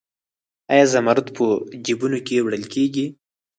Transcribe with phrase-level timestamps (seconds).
[0.71, 1.45] آیا زمرد په
[1.85, 3.05] جیبونو کې وړل کیږي؟